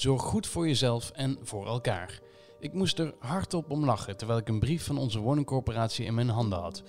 [0.00, 2.20] Zorg goed voor jezelf en voor elkaar.
[2.58, 6.28] Ik moest er hardop om lachen terwijl ik een brief van onze woningcorporatie in mijn
[6.28, 6.82] handen had.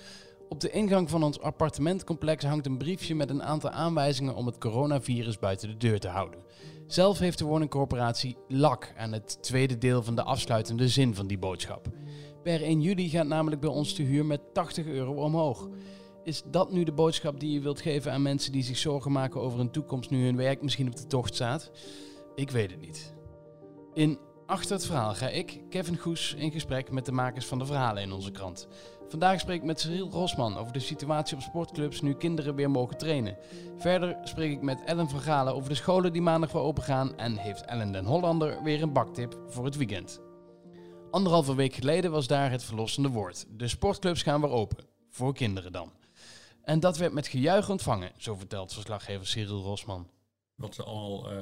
[0.48, 4.58] Op de ingang van ons appartementcomplex hangt een briefje met een aantal aanwijzingen om het
[4.58, 6.40] coronavirus buiten de deur te houden.
[6.86, 11.38] Zelf heeft de woningcorporatie lak aan het tweede deel van de afsluitende zin van die
[11.38, 11.88] boodschap.
[12.42, 15.68] Per 1 juli gaat namelijk bij ons de huur met 80 euro omhoog.
[16.24, 19.40] Is dat nu de boodschap die je wilt geven aan mensen die zich zorgen maken
[19.40, 21.70] over een toekomst nu hun werk misschien op de tocht staat?
[22.34, 23.14] Ik weet het niet.
[23.94, 24.18] In
[24.52, 28.02] Achter het verhaal ga ik, Kevin Goes, in gesprek met de makers van de verhalen
[28.02, 28.68] in onze krant.
[29.08, 32.96] Vandaag spreek ik met Cyril Rosman over de situatie op sportclubs nu kinderen weer mogen
[32.96, 33.36] trainen.
[33.76, 37.16] Verder spreek ik met Ellen van Galen over de scholen die maandag weer open gaan
[37.16, 40.20] en heeft Ellen den Hollander weer een baktip voor het weekend.
[41.10, 43.46] Anderhalve week geleden was daar het verlossende woord.
[43.50, 44.84] De sportclubs gaan weer open.
[45.08, 45.92] Voor kinderen dan.
[46.62, 50.10] En dat werd met gejuich ontvangen, zo vertelt verslaggever Cyril Rosman.
[50.54, 51.38] Wat ze al uh,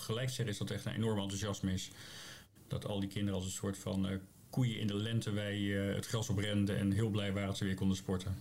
[0.00, 1.90] gelijk zeggen is dat echt een enorm enthousiasme is.
[2.68, 4.16] Dat al die kinderen als een soort van uh,
[4.50, 7.64] koeien in de lente wij uh, het gras oprenden en heel blij waren dat ze
[7.64, 8.36] weer konden sporten.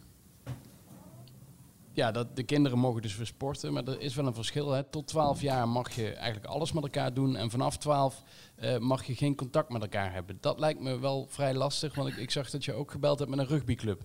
[1.94, 4.72] Ja, dat, de kinderen mogen dus weer sporten, maar er is wel een verschil.
[4.72, 4.84] Hè.
[4.84, 8.24] Tot 12 jaar mag je eigenlijk alles met elkaar doen en vanaf 12
[8.64, 10.38] uh, mag je geen contact met elkaar hebben.
[10.42, 13.32] Dat lijkt me wel vrij lastig, want ik, ik zag dat je ook gebeld hebt
[13.32, 14.02] met een rugbyclub.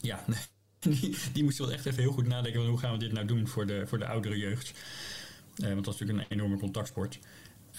[0.00, 0.38] Ja, nee.
[1.00, 3.26] Die, die moesten wel echt even heel goed nadenken van hoe gaan we dit nou
[3.26, 4.72] doen voor de, voor de oudere jeugd.
[5.62, 7.18] Uh, want dat is natuurlijk een enorme contactsport.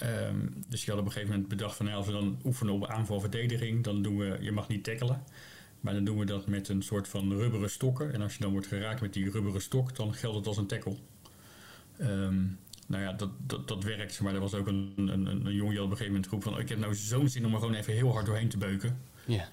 [0.02, 2.74] Um, dus je had op een gegeven moment bedacht van nou, als we dan oefenen
[2.74, 5.22] op aanval-verdediging, dan doen we, je mag niet tackelen.
[5.80, 8.12] Maar dan doen we dat met een soort van rubberen stokken.
[8.12, 10.66] En als je dan wordt geraakt met die rubberen stok, dan geldt het als een
[10.66, 10.96] tackle.
[12.00, 14.20] Um, nou ja, dat, dat, dat werkt.
[14.20, 16.58] Maar er was ook een, een, een jongen die op een gegeven moment groep van...
[16.58, 18.98] ik heb nou zo'n zin om er gewoon even heel hard doorheen te beuken.
[19.24, 19.48] Ja.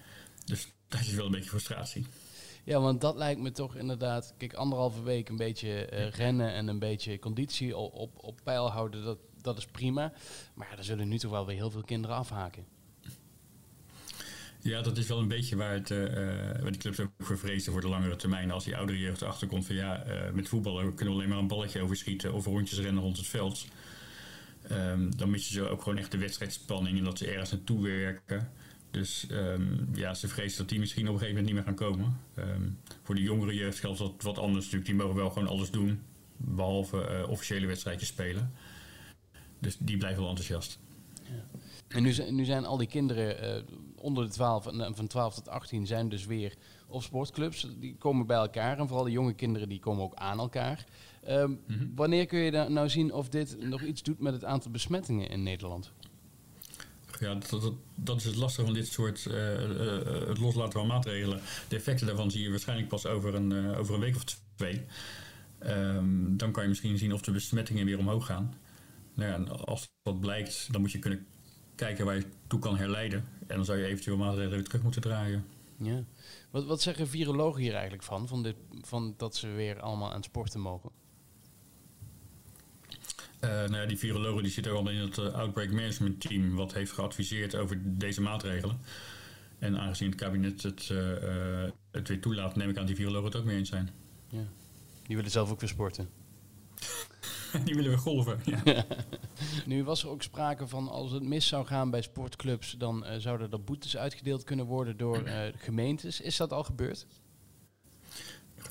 [0.46, 2.06] Dus dat is wel een beetje frustratie.
[2.66, 4.34] Ja, want dat lijkt me toch inderdaad...
[4.38, 8.72] Kijk, anderhalve week een beetje uh, rennen en een beetje conditie op, op, op peil
[8.72, 9.04] houden...
[9.04, 10.14] Dat, dat is prima.
[10.54, 12.66] Maar ja, er zullen nu toch wel weer heel veel kinderen afhaken.
[14.62, 16.04] Ja, dat is wel een beetje waar, het, uh,
[16.62, 18.52] waar die clubs ook voor vrezen voor de langere termijn.
[18.52, 21.42] Als die oudere jeugd erachter komt van ja, uh, met voetballen kunnen we alleen maar
[21.42, 23.66] een balletje overschieten of rondjes rennen rond het veld.
[24.72, 27.84] Um, dan mis je ze ook gewoon echt de wedstrijdspanning en dat ze ergens naartoe
[27.84, 28.52] werken.
[28.96, 31.88] Dus um, ja, ze vrezen dat die misschien op een gegeven moment niet meer gaan
[31.88, 32.20] komen.
[32.38, 34.86] Um, voor de jongere jeugd geldt dat wat anders natuurlijk.
[34.86, 36.02] Die mogen wel gewoon alles doen,
[36.38, 38.52] behalve uh, officiële wedstrijdjes spelen.
[39.60, 40.80] Dus die blijven wel enthousiast.
[41.24, 41.60] Ja.
[41.88, 43.64] En nu, nu zijn al die kinderen uh,
[43.96, 46.54] onder de 12 en van 12 tot 18 zijn dus weer
[46.88, 47.68] op sportclubs.
[47.80, 50.86] Die komen bij elkaar en vooral de jonge kinderen die komen ook aan elkaar.
[51.28, 51.92] Um, mm -hmm.
[51.96, 55.44] Wanneer kun je nou zien of dit nog iets doet met het aantal besmettingen in
[55.44, 55.92] Nederland?
[57.20, 61.42] Ja, dat, dat, is het lastige van dit soort uh, uh, het loslaten van maatregelen.
[61.68, 64.24] De effecten daarvan zie je waarschijnlijk pas over een, uh, over een week of
[64.56, 64.82] twee.
[65.64, 68.54] Um, dan kan je misschien zien of de besmettingen weer omhoog gaan.
[69.14, 71.26] Nou als dat blijkt, dan moet je kunnen
[71.76, 73.26] kijken waar je toe kan herleiden.
[73.48, 75.46] En dan zou je eventueel maatregelen weer terug moeten draaien.
[75.78, 76.04] Ja.
[76.52, 78.28] Wat, wat zeggen virologen hier eigenlijk van?
[78.28, 80.90] Van, dit, van dat ze weer allemaal aan het sporten mogen?
[83.46, 86.56] Uh, nou ja, die virologen die zitten al in het uh, Outbreak Management Team...
[86.56, 88.80] wat heeft geadviseerd over deze maatregelen.
[89.60, 91.00] En aangezien het kabinet het, uh,
[91.92, 92.56] het weer toelaat...
[92.56, 93.90] neem ik aan die virologen het ook mee eens zijn.
[94.28, 94.44] Ja.
[95.08, 96.10] Die willen zelf ook weer sporten.
[97.66, 98.40] Die willen we golven.
[98.46, 98.86] Ja.
[99.66, 103.52] nu was er ook sprake van als het mis zou gaan bij sportclubs, dan zouden
[103.52, 105.24] er boetes uitgedeeld kunnen worden door
[105.58, 106.22] gemeentes.
[106.22, 107.06] Is dat al gebeurd?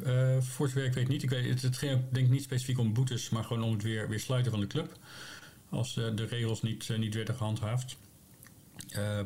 [0.06, 1.22] Uh, voor zover ik weet niet.
[1.22, 3.82] Ik weet, het, het ging denk ik niet specifiek om boetes, maar gewoon om het
[3.82, 4.98] weer, weer sluiten van de club.
[5.68, 7.96] Als de regels niet, niet werden gehandhaafd.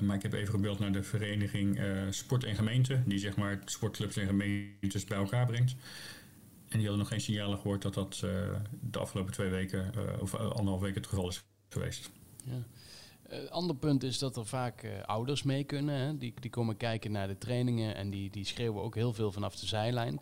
[0.01, 1.81] maar ik heb even gebeld naar de vereniging
[2.11, 5.75] Sport en Gemeente, die zeg maar sportclubs en gemeentes bij elkaar brengt.
[6.69, 8.25] En die hadden nog geen signalen gehoord dat dat
[8.81, 12.11] de afgelopen twee weken of anderhalf weken het geval is geweest.
[12.45, 12.63] Ja.
[13.33, 15.95] Uh, ander punt is dat er vaak ouders mee kunnen.
[15.95, 16.19] Hè?
[16.19, 19.57] Die, die komen kijken naar de trainingen en die, die schreeuwen ook heel veel vanaf
[19.57, 20.21] de zijlijn.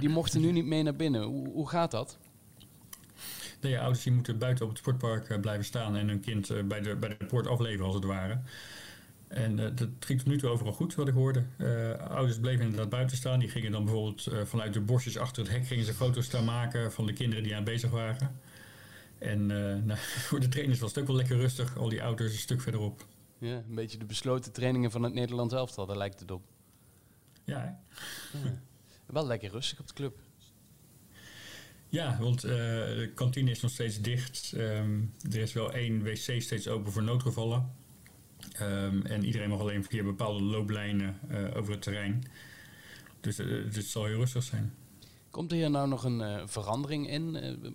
[0.00, 1.22] die mochten nu niet mee naar binnen.
[1.22, 2.18] Hoe, hoe gaat dat?
[3.60, 6.96] Nee, ouders die moeten buiten op het sportpark blijven staan en hun kind bij, de,
[6.96, 8.40] bij de poort afleveren als het ware.
[9.28, 11.44] En dat ging tot nu toe overal goed, wat ik hoorde.
[12.08, 13.38] Ouders bleven inderdaad buiten staan.
[13.38, 15.66] Die gingen dan bijvoorbeeld vanuit de bosjes achter het hek...
[15.66, 18.40] gingen ze foto's staan maken van de kinderen die aan bezig waren.
[19.20, 19.46] En
[19.86, 21.76] nou, voor de trainers was het ook wel lekker rustig.
[21.76, 23.06] Al die ouders een stuk verderop.
[23.38, 25.86] Ja, een beetje de besloten trainingen van het Nederlands elftal.
[25.86, 26.42] Daar lijkt het op.
[27.44, 27.80] Ja,
[28.32, 28.62] ja.
[29.06, 30.18] Wel lekker rustig op de club.
[31.88, 34.52] Ja, want de kantine is nog steeds dicht.
[34.56, 37.78] Um, er is wel één wc steeds open voor noodgevallen...
[38.60, 42.22] Um, en iedereen mag alleen via bepaalde looplijnen uh, over het terrein.
[43.20, 44.74] Dus, uh, dus het zal heel rustig zijn.
[45.30, 47.30] Komt er hier nou nog een verandering in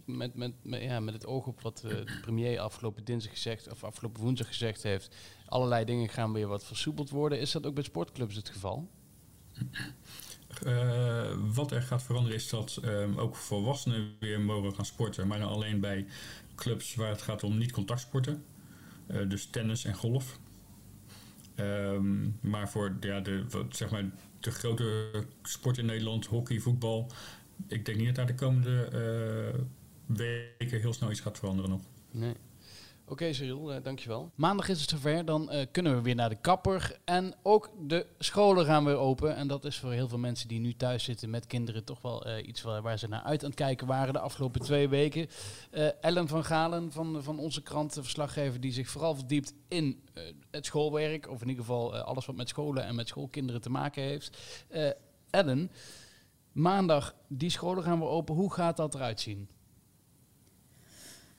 [0.05, 3.83] met, met, met, ja, met het oog op wat de premier afgelopen dinsdag gezegd of
[3.83, 5.15] afgelopen woensdag gezegd heeft?
[5.45, 7.39] Allerlei dingen gaan weer wat versoepeld worden.
[7.39, 8.89] Is dat ook bij sportclubs het geval?
[11.53, 15.49] wat er gaat veranderen is dat ehm, ook volwassenen weer mogen gaan sporten, maar dan
[15.49, 16.05] alleen bij
[16.55, 18.45] clubs waar het gaat om niet-contactsporten.
[19.27, 20.39] dus tennis en golf.
[21.55, 24.05] Ehm, maar voor ja, de, wat, zeg maar,
[24.39, 25.09] de grote
[25.43, 27.11] sport in Nederland, hockey, voetbal.
[27.67, 29.59] Ik denk niet dat daar de komende uh,
[30.17, 31.81] weken heel snel iets gaat veranderen nog.
[32.11, 32.33] Nee.
[33.03, 34.31] Oké okay, Cyril, uh, dankjewel.
[34.35, 36.99] Maandag is het zover, dan uh, kunnen we weer naar de kapper.
[37.03, 39.35] En ook de scholen gaan weer open.
[39.35, 42.37] En dat is voor heel veel mensen die nu thuis zitten met kinderen toch wel
[42.37, 45.27] iets waar, ze naar uit aan het kijken waren de afgelopen twee weken.
[46.01, 50.03] Ellen van Galen van, van onze krant, verslaggever, die zich vooral verdiept in
[50.51, 51.29] het schoolwerk.
[51.29, 54.37] Of in ieder geval alles wat met scholen en met schoolkinderen te maken heeft.
[55.29, 55.71] Ellen,
[56.55, 58.35] maandag, die scholen gaan weer open.
[58.35, 59.49] Hoe gaat dat eruit zien?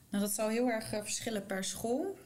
[0.09, 2.17] Nou, dat zal heel erg eh, verschillen per school.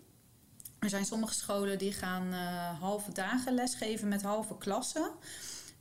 [0.79, 5.11] Er zijn sommige scholen die gaan uh, halve dagen lesgeven met halve klassen.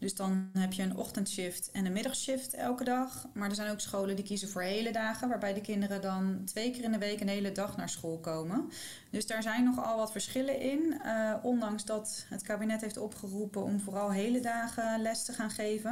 [0.00, 3.26] Dus dan heb je een ochtendshift en een middagshift elke dag.
[3.32, 6.70] Maar er zijn ook scholen die kiezen voor hele dagen, waarbij de kinderen dan twee
[6.70, 8.70] keer in de week een hele dag naar school komen.
[9.10, 11.00] Dus daar zijn nogal wat verschillen in.
[11.04, 15.90] Uh, ondanks dat het kabinet heeft opgeroepen om vooral hele dagen les te gaan geven.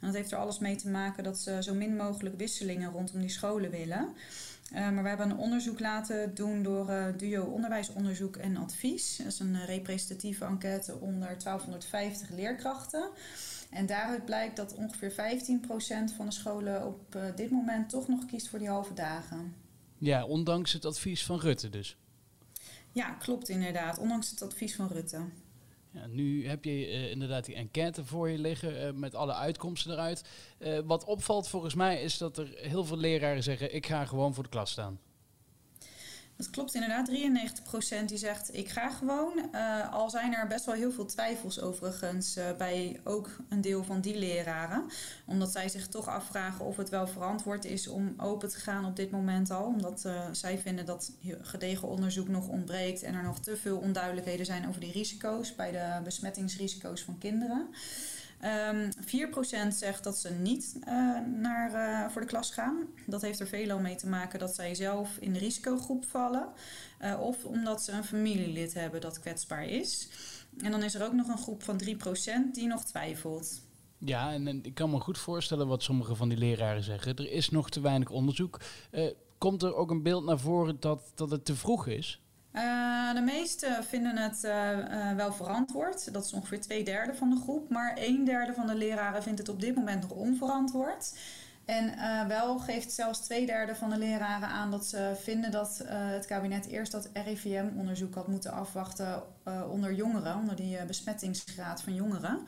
[0.00, 3.20] En dat heeft er alles mee te maken dat ze zo min mogelijk wisselingen rondom
[3.20, 4.14] die scholen willen.
[4.72, 9.16] Uh, maar we hebben een onderzoek laten doen door uh, Duo Onderwijsonderzoek en Advies.
[9.16, 13.08] Dat is een representatieve enquête onder 1250 leerkrachten.
[13.70, 15.14] En daaruit blijkt dat ongeveer 15%
[16.16, 19.54] van de scholen op dit moment toch nog kiest voor die halve dagen.
[19.98, 21.96] Ja, ondanks het advies van Rutte dus.
[22.92, 23.98] Ja, klopt inderdaad.
[23.98, 25.20] Ondanks het advies van Rutte.
[26.06, 30.24] Nu heb je uh, inderdaad die enquête voor je liggen uh, met alle uitkomsten eruit.
[30.58, 34.34] Uh, wat opvalt volgens mij is dat er heel veel leraren zeggen: ik ga gewoon
[34.34, 34.98] voor de klas staan.
[36.36, 37.10] Dat klopt inderdaad.
[37.10, 39.48] 93% die zegt ik ga gewoon.
[39.52, 43.84] Uh, al zijn er best wel heel veel twijfels overigens uh, bij ook een deel
[43.84, 44.84] van die leraren.
[45.26, 48.96] Omdat zij zich toch afvragen of het wel verantwoord is om open te gaan op
[48.96, 49.64] dit moment al.
[49.64, 54.46] Omdat uh, zij vinden dat gedegen onderzoek nog ontbreekt en er nog te veel onduidelijkheden
[54.46, 57.68] zijn over die risico's bij de besmettingsrisico's van kinderen.
[58.42, 62.76] Um, ehm, 4% zegt dat ze niet uh, naar, uh, voor de klas gaan.
[63.06, 66.48] Dat heeft er veelal mee te maken dat zij zelf in de risicogroep vallen.
[67.00, 70.08] Uh, of omdat ze een familielid hebben dat kwetsbaar is.
[70.58, 71.88] En dan is er ook nog een groep van 3%
[72.52, 73.60] die nog twijfelt.
[73.98, 77.16] Ja, en, en, ik kan me goed voorstellen wat sommige van die leraren zeggen.
[77.16, 78.60] Er is nog te weinig onderzoek.
[79.38, 82.20] komt er ook een beeld naar voren dat, dat het te vroeg is?
[82.56, 86.12] Uh, de meesten vinden het uh, uh, wel verantwoord.
[86.12, 87.70] Dat is ongeveer twee derde van de groep.
[87.70, 91.12] Maar een derde van de leraren vindt het op dit moment nog onverantwoord.
[91.66, 91.94] En
[92.28, 96.66] wel geeft zelfs twee derde van de leraren aan dat ze vinden dat het kabinet
[96.66, 99.22] eerst dat RIVM-onderzoek had moeten afwachten
[99.70, 102.46] onder jongeren, onder die besmettingsgraad van jongeren.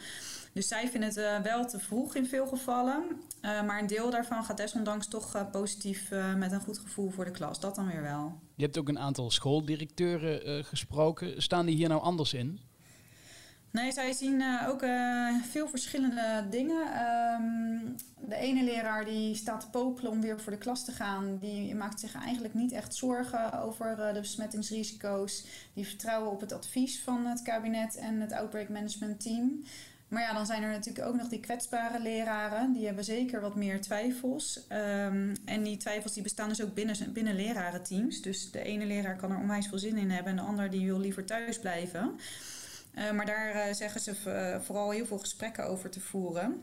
[0.53, 3.03] Dus zij vinden het wel te vroeg in veel gevallen.
[3.43, 7.61] Maar een deel daarvan gaat desondanks toch positief met een goed gevoel voor de klas.
[7.61, 8.41] Dat dan weer wel.
[8.55, 11.43] Je hebt ook een aantal schooldirecteuren gesproken.
[11.43, 12.61] Staan die hier nou anders in?
[13.71, 14.85] Nee, zij zien ook
[15.51, 16.87] veel verschillende dingen.
[17.41, 17.95] Um,
[18.29, 21.39] de ene leraar die staat te popelen om weer voor de klas te gaan.
[21.39, 25.45] Die maakt zich eigenlijk niet echt zorgen over de besmettingsrisico's.
[25.75, 29.63] Die vertrouwen op het advies van het kabinet en het Outbreak Management Team.
[30.09, 32.73] Maar ja, dan zijn er natuurlijk ook nog die kwetsbare leraren.
[32.73, 34.61] Die hebben zeker wat meer twijfels.
[34.73, 38.23] Um, en die twijfels die bestaan dus ook binnen, binnen lerarenteams.
[38.23, 40.87] Dus de ene leraar kan er onwijs veel zin in hebben en de ander die
[40.87, 42.19] wil liever thuis blijven.
[42.99, 46.63] Uh, maar daar uh, zeggen ze uh, vooral heel veel gesprekken over te voeren.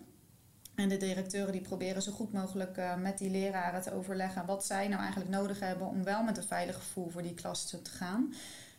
[0.75, 4.87] En de directeuren die proberen zo goed mogelijk met die leraren te overleggen wat zij
[4.87, 8.33] nou eigenlijk nodig hebben om wel met een veilig gevoel voor die klas te gaan.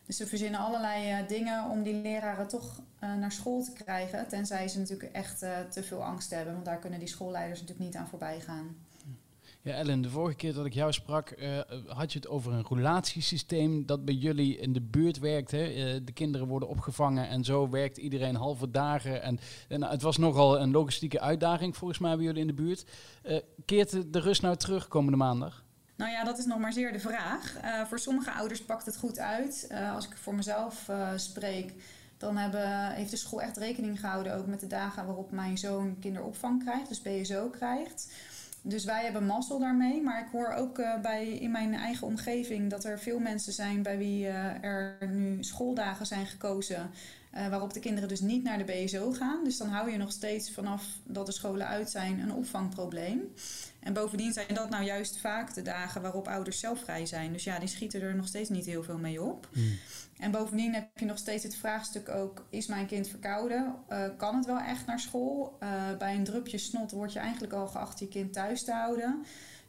[0.05, 4.27] Dus ze verzinnen allerlei dingen om die leraren toch naar school te krijgen.
[4.27, 6.53] Tenzij ze natuurlijk echt te veel angst hebben.
[6.53, 8.75] Want daar kunnen die schoolleiders natuurlijk niet aan voorbij gaan.
[9.67, 11.35] Ja, Ellen, de vorige keer dat ik jou sprak,
[11.87, 15.51] had je het over een relatiesysteem dat bij jullie in de buurt werkt.
[15.51, 16.03] Hè?
[16.03, 19.21] de kinderen worden opgevangen en zo werkt iedereen halve dagen.
[19.21, 22.85] En, en het was nogal een logistieke uitdaging volgens mij bij jullie in de buurt.
[23.65, 25.63] keert de rust nou terug komende maandag?
[25.95, 27.55] Nou ja, dat is nog maar zeer de vraag.
[27.87, 29.69] Voor sommige ouders pakt het goed uit.
[29.93, 31.73] Als ik voor mezelf spreek,
[32.17, 35.99] dan hebben, heeft de school echt rekening gehouden ook met de dagen waarop mijn zoon
[35.99, 38.07] kinderopvang krijgt, dus BSO krijgt.
[38.67, 40.01] Dus wij hebben mazzel daarmee.
[40.01, 43.81] Maar ik hoor ook uh, bij, in mijn eigen omgeving dat er veel mensen zijn
[43.83, 46.89] bij wie uh, er nu schooldagen zijn gekozen.
[47.35, 49.43] Uh, waarop de kinderen dus niet naar de BSO gaan.
[49.43, 53.33] Dus dan hou je nog steeds vanaf dat de scholen uit zijn een opvangprobleem.
[53.79, 57.31] En bovendien zijn dat nou juist vaak de dagen waarop ouders zelf vrij zijn.
[57.31, 59.49] Dus ja, die schieten er nog steeds niet heel veel mee op.
[59.53, 59.77] Mm.
[60.17, 63.75] En bovendien heb je nog steeds het vraagstuk ook: is mijn kind verkouden?
[63.89, 65.57] Uh, kan het wel echt naar school?
[65.63, 69.25] Uh, bij een drupje snot word je eigenlijk al geacht je kind thuis te houden.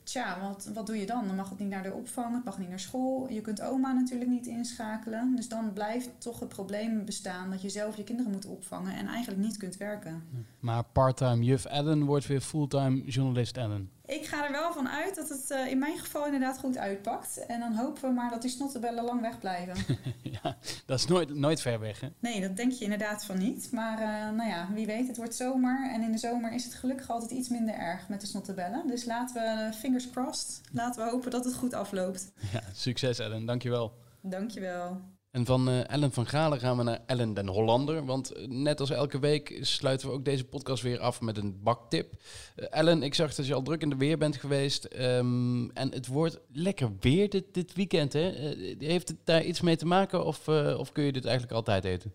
[0.08, 1.26] Tja, wat, wat doe je dan?
[1.26, 3.30] Dan mag het niet naar de opvang, het mag niet naar school.
[3.30, 5.36] Je kunt oma natuurlijk niet inschakelen.
[5.36, 9.06] Dus dan blijft toch het probleem bestaan dat je zelf je kinderen moet opvangen en
[9.06, 10.22] eigenlijk niet kunt werken.
[10.60, 13.90] Maar parttime juf Ellen wordt weer fulltime journalist Ellen.
[14.08, 17.46] Ik ga er wel van uit dat het uh, in mijn geval inderdaad goed uitpakt.
[17.46, 19.74] En dan hopen we maar dat die snottebellen lang weg blijven.
[20.42, 22.08] ja, dat is nooit, nooit ver weg, hè?
[22.18, 23.72] Nee, dat denk je inderdaad van niet.
[23.72, 25.90] Maar uh, nou ja, wie weet, het wordt zomer.
[25.92, 28.86] En in de zomer is het gelukkig altijd iets minder erg met de snottebellen.
[28.86, 32.32] Dus laten we, fingers crossed, laten we hopen dat het goed afloopt.
[32.52, 33.46] Ja, succes Ellen.
[33.46, 33.92] Dankjewel.
[34.20, 35.00] Dankjewel.
[35.30, 38.04] En van uh, Ellen van Galen gaan we naar Ellen den Hollander.
[38.04, 41.62] Want uh, net als elke week sluiten we ook deze podcast weer af met een
[41.62, 42.12] baktip.
[42.56, 44.88] Uh, Ellen, ik zag dat je al druk in de weer bent geweest.
[44.98, 48.12] Um, en het wordt lekker weer dit, dit weekend.
[48.12, 48.30] Hè?
[48.78, 52.12] heeft het daar iets mee te maken of, of kun je dit eigenlijk altijd eten?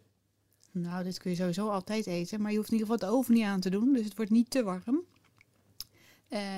[0.72, 2.42] Nou, dit kun je sowieso altijd eten.
[2.42, 3.94] Maar je hoeft in ieder geval de oven niet aan te doen.
[3.94, 5.04] Dus het wordt niet te warm.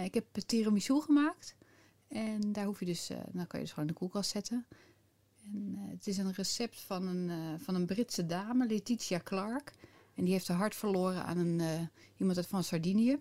[0.03, 1.55] ik heb tiramisu gemaakt.
[2.07, 4.65] En daar hoef je dus, dan kan je dus gewoon in de koelkast zetten.
[5.53, 9.73] En, uh, het is een recept van een, uh, van een Britse dame, Letitia Clark.
[10.15, 11.81] En die heeft haar hart verloren aan een, uh,
[12.17, 13.19] iemand uit van Sardinië.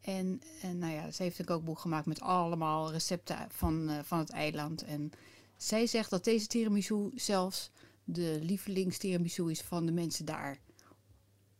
[0.00, 4.30] En, en nou ja, ze heeft een kookboek gemaakt met allemaal recepten van, van het
[4.30, 4.84] eiland.
[4.84, 5.10] En
[5.56, 7.70] zij zegt dat deze tiramisu zelfs
[8.04, 10.58] de lievelingstiramisu is van de mensen daar.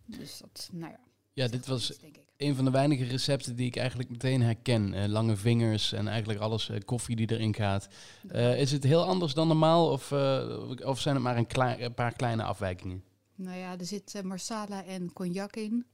[0.05, 1.08] Dus dat, nou ja.
[1.39, 1.99] Ja, dit was
[2.37, 4.95] een van de weinige recepten die ik eigenlijk meteen herken.
[4.95, 7.89] Uh, lange vingers en eigenlijk alles, uh, koffie die erin gaat.
[8.33, 10.13] Uh, is het heel anders dan normaal of,
[10.85, 13.05] of zijn het maar een, paar kleine afwijkingen?
[13.35, 15.87] Nou ja, er zit marsala en cognac in.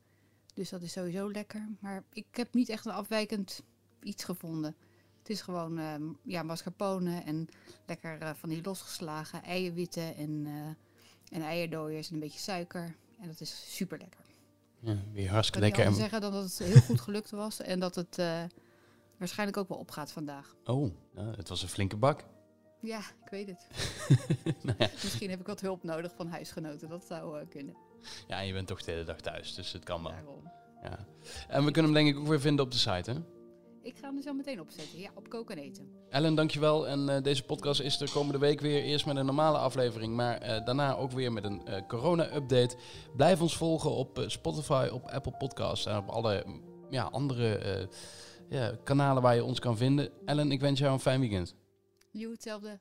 [0.55, 1.69] Dus dat is sowieso lekker.
[1.81, 3.63] Maar ik heb niet echt een afwijkend
[4.03, 4.77] iets gevonden.
[5.19, 5.81] Het is gewoon
[6.23, 7.49] ja, mascarpone en
[7.87, 10.47] lekker van die losgeslagen eierwitten en,
[11.31, 12.95] en en een beetje suiker.
[13.21, 14.34] En dat is super lekker.
[14.85, 15.83] Ja, weer hartstikke lekker.
[15.83, 18.43] Ik kan zeggen dat het heel goed gelukt was en dat het uh,
[19.17, 20.55] waarschijnlijk ook wel opgaat vandaag.
[20.64, 22.25] Oh, nou, het was een flinke bak.
[22.81, 23.67] Ja, ik weet het.
[24.62, 24.88] nou ja.
[25.03, 27.76] Misschien heb ik wat hulp nodig van huisgenoten, dat zou uh, kunnen.
[28.29, 30.12] Ja, en je bent toch de hele dag thuis, dus het kan wel.
[30.12, 30.50] Daarom.
[30.83, 31.07] Ja.
[31.49, 33.19] En we kunnen hem denk ik ook weer vinden op de site, hè?
[33.85, 34.99] Ik ga hem er zo meteen opzetten.
[34.99, 35.88] Ja, op koken en eten.
[36.09, 36.88] Ellen, dankjewel.
[36.88, 38.83] En uh, deze podcast is er komende week weer.
[38.83, 42.76] Eerst met een normale aflevering, maar uh, daarna ook weer met een uh, corona-update.
[43.17, 46.45] Blijf ons volgen op Spotify, op Apple Podcasts en op alle
[46.91, 47.88] ja, andere
[48.49, 50.11] ja, kanalen waar je ons kan vinden.
[50.25, 51.55] Ellen, ik wens jou een fijn weekend.
[52.11, 52.81] You, hetzelfde.